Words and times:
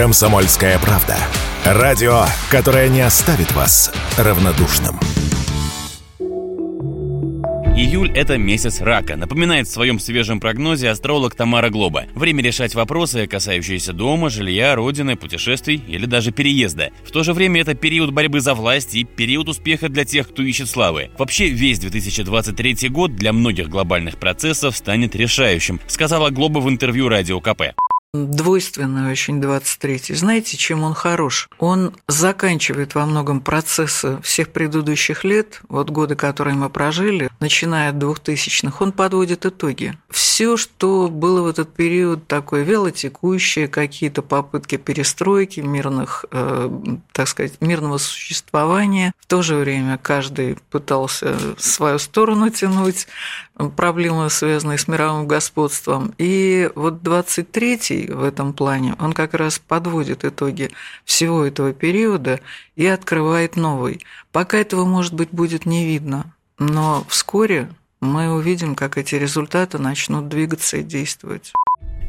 «Комсомольская 0.00 0.78
правда». 0.78 1.18
Радио, 1.62 2.24
которое 2.50 2.88
не 2.88 3.02
оставит 3.02 3.52
вас 3.52 3.92
равнодушным. 4.16 4.98
Июль– 7.76 8.10
это 8.14 8.38
месяц 8.38 8.80
рака, 8.80 9.16
напоминает 9.16 9.66
в 9.66 9.70
своем 9.70 9.98
свежем 9.98 10.40
прогнозе 10.40 10.88
астролог 10.88 11.34
Тамара 11.34 11.68
Глоба. 11.68 12.06
Время 12.14 12.42
решать 12.42 12.74
вопросы, 12.74 13.26
касающиеся 13.26 13.92
дома, 13.92 14.30
жилья, 14.30 14.74
родины, 14.74 15.16
путешествий 15.16 15.84
или 15.86 16.06
даже 16.06 16.32
переезда. 16.32 16.92
В 17.04 17.10
то 17.10 17.22
же 17.22 17.34
время 17.34 17.60
это 17.60 17.74
период 17.74 18.10
борьбы 18.10 18.40
за 18.40 18.54
власть 18.54 18.94
и 18.94 19.04
период 19.04 19.50
успеха 19.50 19.90
для 19.90 20.06
тех, 20.06 20.30
кто 20.30 20.42
ищет 20.42 20.70
славы. 20.70 21.10
Вообще, 21.18 21.50
весь 21.50 21.78
2023 21.78 22.88
год 22.88 23.16
для 23.16 23.34
многих 23.34 23.68
глобальных 23.68 24.16
процессов 24.16 24.74
станет 24.74 25.14
решающим, 25.14 25.78
сказала 25.88 26.30
Глоба 26.30 26.60
в 26.60 26.70
интервью 26.70 27.10
Радио 27.10 27.38
КП. 27.40 27.74
Двойственный 28.12 29.12
очень 29.12 29.40
23-й. 29.40 30.16
Знаете, 30.16 30.56
чем 30.56 30.82
он 30.82 30.94
хорош? 30.94 31.48
Он 31.60 31.94
заканчивает 32.08 32.96
во 32.96 33.06
многом 33.06 33.40
процессы 33.40 34.20
всех 34.22 34.48
предыдущих 34.48 35.22
лет, 35.22 35.60
вот 35.68 35.90
годы, 35.90 36.16
которые 36.16 36.56
мы 36.56 36.70
прожили, 36.70 37.30
начиная 37.38 37.90
от 37.90 37.96
2000-х, 37.96 38.84
он 38.84 38.90
подводит 38.90 39.46
итоги. 39.46 39.96
Все, 40.08 40.29
что 40.56 41.08
было 41.08 41.42
в 41.42 41.46
этот 41.48 41.72
период 41.74 42.26
такое 42.26 42.62
велотекущее, 42.62 43.68
какие-то 43.68 44.22
попытки 44.22 44.76
перестройки, 44.76 45.60
мирных, 45.60 46.24
э, 46.30 46.70
так 47.12 47.28
сказать, 47.28 47.60
мирного 47.60 47.98
существования, 47.98 49.12
в 49.18 49.26
то 49.26 49.42
же 49.42 49.56
время 49.56 49.98
каждый 49.98 50.56
пытался 50.70 51.36
свою 51.58 51.98
сторону 51.98 52.50
тянуть, 52.50 53.06
проблемы, 53.68 54.30
связанные 54.30 54.78
с 54.78 54.88
мировым 54.88 55.26
господством. 55.26 56.14
И 56.18 56.70
вот 56.74 57.02
23-й 57.02 58.12
в 58.12 58.24
этом 58.24 58.52
плане, 58.52 58.96
он 58.98 59.12
как 59.12 59.34
раз 59.34 59.58
подводит 59.58 60.24
итоги 60.24 60.70
всего 61.04 61.44
этого 61.44 61.72
периода 61.72 62.40
и 62.76 62.86
открывает 62.86 63.56
новый. 63.56 64.04
Пока 64.32 64.58
этого, 64.58 64.84
может 64.84 65.14
быть, 65.14 65.30
будет 65.30 65.66
не 65.66 65.84
видно, 65.84 66.32
но 66.58 67.04
вскоре 67.08 67.68
мы 68.00 68.32
увидим, 68.32 68.74
как 68.74 68.98
эти 68.98 69.14
результаты 69.14 69.78
начнут 69.78 70.28
двигаться 70.28 70.78
и 70.78 70.82
действовать. 70.82 71.52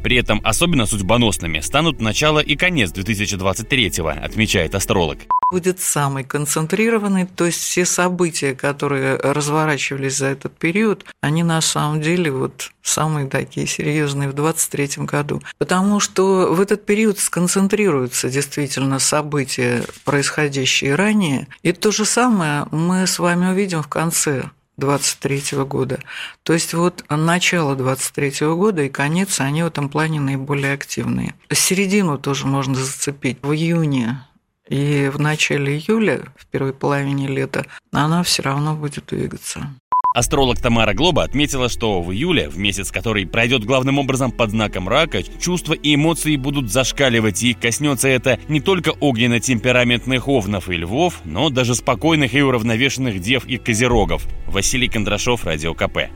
При 0.02 0.16
этом 0.16 0.40
особенно 0.42 0.86
судьбоносными 0.86 1.60
станут 1.60 2.00
начало 2.00 2.40
и 2.40 2.56
конец 2.56 2.90
2023-го, 2.90 4.08
отмечает 4.08 4.74
астролог. 4.74 5.18
Будет 5.50 5.80
самый 5.80 6.24
концентрированный, 6.24 7.26
то 7.26 7.44
есть 7.44 7.60
все 7.60 7.84
события, 7.84 8.54
которые 8.54 9.16
разворачивались 9.16 10.16
за 10.16 10.26
этот 10.26 10.56
период, 10.56 11.04
они 11.20 11.42
на 11.42 11.60
самом 11.60 12.00
деле 12.00 12.32
вот 12.32 12.72
самые 12.82 13.28
такие 13.28 13.66
серьезные 13.66 14.30
в 14.30 14.32
2023 14.32 15.04
году. 15.04 15.42
Потому 15.58 16.00
что 16.00 16.52
в 16.52 16.60
этот 16.60 16.84
период 16.84 17.18
сконцентрируются 17.18 18.28
действительно 18.28 18.98
события, 18.98 19.84
происходящие 20.04 20.94
ранее, 20.94 21.46
и 21.62 21.72
то 21.72 21.92
же 21.92 22.06
самое 22.06 22.66
мы 22.72 23.06
с 23.06 23.18
вами 23.18 23.52
увидим 23.52 23.82
в 23.82 23.88
конце 23.88 24.50
23 24.82 25.58
года. 25.64 26.00
То 26.42 26.52
есть 26.52 26.74
вот 26.74 27.04
начало 27.08 27.76
23 27.76 28.48
года 28.48 28.82
и 28.82 28.88
конец, 28.88 29.40
они 29.40 29.62
в 29.62 29.66
этом 29.66 29.88
плане 29.88 30.20
наиболее 30.20 30.74
активные. 30.74 31.34
Середину 31.50 32.18
тоже 32.18 32.46
можно 32.46 32.74
зацепить. 32.74 33.38
В 33.42 33.52
июне 33.52 34.26
и 34.68 35.08
в 35.12 35.20
начале 35.20 35.78
июля, 35.78 36.22
в 36.36 36.46
первой 36.46 36.72
половине 36.72 37.28
лета, 37.28 37.64
она 37.92 38.24
все 38.24 38.42
равно 38.42 38.74
будет 38.74 39.06
двигаться. 39.06 39.70
Астролог 40.14 40.60
Тамара 40.60 40.92
Глоба 40.92 41.22
отметила, 41.22 41.68
что 41.68 42.02
в 42.02 42.12
июле, 42.12 42.48
в 42.48 42.58
месяц, 42.58 42.90
который 42.90 43.26
пройдет 43.26 43.64
главным 43.64 43.98
образом 43.98 44.30
под 44.30 44.50
знаком 44.50 44.88
рака, 44.88 45.22
чувства 45.22 45.72
и 45.72 45.94
эмоции 45.94 46.36
будут 46.36 46.70
зашкаливать, 46.70 47.42
и 47.42 47.54
коснется 47.54 48.08
это 48.08 48.38
не 48.48 48.60
только 48.60 48.90
огненно-темпераментных 48.90 50.28
овнов 50.28 50.68
и 50.68 50.76
львов, 50.76 51.20
но 51.24 51.48
даже 51.48 51.74
спокойных 51.74 52.34
и 52.34 52.42
уравновешенных 52.42 53.20
дев 53.20 53.46
и 53.46 53.56
козерогов. 53.56 54.26
Василий 54.46 54.88
Кондрашов, 54.88 55.44
Радио 55.44 55.72
КП. 55.74 56.10